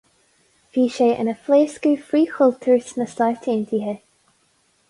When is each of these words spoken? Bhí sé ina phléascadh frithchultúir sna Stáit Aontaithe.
Bhí 0.77 0.85
sé 0.95 1.09
ina 1.23 1.35
phléascadh 1.43 2.01
frithchultúir 2.07 2.83
sna 2.89 3.09
Stáit 3.15 3.47
Aontaithe. 3.55 3.95